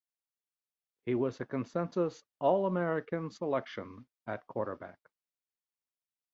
[1.05, 4.97] He was a consensus All-American selection at quarterback.